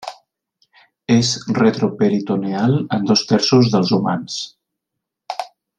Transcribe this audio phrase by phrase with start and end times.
[1.15, 4.43] És retroperitoneal en dos terços dels humans.